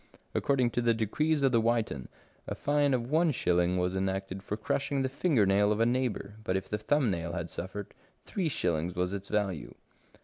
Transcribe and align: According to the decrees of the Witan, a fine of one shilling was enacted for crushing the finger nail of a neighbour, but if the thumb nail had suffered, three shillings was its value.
According 0.33 0.71
to 0.71 0.81
the 0.81 0.95
decrees 0.95 1.43
of 1.43 1.51
the 1.51 1.61
Witan, 1.61 2.07
a 2.47 2.55
fine 2.55 2.95
of 2.95 3.11
one 3.11 3.29
shilling 3.29 3.77
was 3.77 3.95
enacted 3.95 4.41
for 4.41 4.57
crushing 4.57 5.03
the 5.03 5.09
finger 5.09 5.45
nail 5.45 5.71
of 5.71 5.79
a 5.79 5.85
neighbour, 5.85 6.37
but 6.43 6.57
if 6.57 6.67
the 6.67 6.79
thumb 6.79 7.11
nail 7.11 7.33
had 7.33 7.51
suffered, 7.51 7.93
three 8.25 8.49
shillings 8.49 8.95
was 8.95 9.13
its 9.13 9.29
value. 9.29 9.75